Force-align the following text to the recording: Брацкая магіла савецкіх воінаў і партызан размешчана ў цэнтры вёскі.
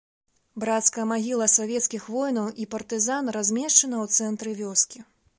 Брацкая 0.61 1.03
магіла 1.09 1.47
савецкіх 1.55 2.07
воінаў 2.13 2.47
і 2.63 2.67
партызан 2.71 3.29
размешчана 3.35 3.97
ў 4.05 4.15
цэнтры 4.15 4.55
вёскі. 4.63 4.99